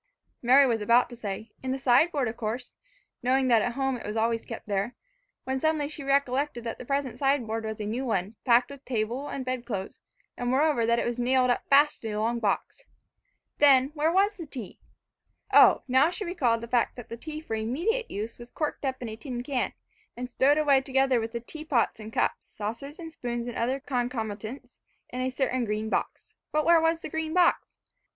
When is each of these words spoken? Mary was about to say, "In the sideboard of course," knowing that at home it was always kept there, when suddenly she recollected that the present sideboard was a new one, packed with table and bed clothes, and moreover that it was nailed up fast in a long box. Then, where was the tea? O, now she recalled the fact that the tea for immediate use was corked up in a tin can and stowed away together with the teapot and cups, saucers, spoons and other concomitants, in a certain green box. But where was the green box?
Mary 0.41 0.65
was 0.65 0.81
about 0.81 1.11
to 1.11 1.15
say, 1.15 1.51
"In 1.61 1.69
the 1.71 1.77
sideboard 1.77 2.27
of 2.27 2.35
course," 2.35 2.73
knowing 3.21 3.49
that 3.49 3.61
at 3.61 3.73
home 3.73 3.97
it 3.97 4.03
was 4.07 4.17
always 4.17 4.43
kept 4.47 4.67
there, 4.67 4.95
when 5.43 5.59
suddenly 5.59 5.87
she 5.87 6.01
recollected 6.03 6.63
that 6.63 6.79
the 6.79 6.85
present 6.85 7.19
sideboard 7.19 7.65
was 7.65 7.79
a 7.79 7.85
new 7.85 8.03
one, 8.03 8.33
packed 8.43 8.71
with 8.71 8.83
table 8.83 9.27
and 9.27 9.45
bed 9.45 9.63
clothes, 9.63 10.01
and 10.35 10.49
moreover 10.49 10.87
that 10.87 10.97
it 10.97 11.05
was 11.05 11.19
nailed 11.19 11.51
up 11.51 11.67
fast 11.69 12.03
in 12.03 12.13
a 12.15 12.19
long 12.19 12.39
box. 12.39 12.83
Then, 13.59 13.89
where 13.93 14.11
was 14.11 14.37
the 14.37 14.47
tea? 14.47 14.79
O, 15.53 15.83
now 15.87 16.09
she 16.09 16.25
recalled 16.25 16.61
the 16.61 16.67
fact 16.67 16.95
that 16.95 17.09
the 17.09 17.15
tea 17.15 17.39
for 17.39 17.53
immediate 17.53 18.09
use 18.09 18.39
was 18.39 18.49
corked 18.49 18.83
up 18.83 19.03
in 19.03 19.09
a 19.09 19.15
tin 19.15 19.43
can 19.43 19.71
and 20.17 20.31
stowed 20.31 20.57
away 20.57 20.81
together 20.81 21.19
with 21.19 21.31
the 21.31 21.39
teapot 21.41 21.99
and 21.99 22.11
cups, 22.11 22.47
saucers, 22.47 22.99
spoons 23.13 23.45
and 23.45 23.55
other 23.55 23.79
concomitants, 23.79 24.79
in 25.09 25.21
a 25.21 25.29
certain 25.29 25.63
green 25.63 25.89
box. 25.89 26.33
But 26.51 26.65
where 26.65 26.81
was 26.81 27.01
the 27.01 27.09
green 27.09 27.35
box? 27.35 27.67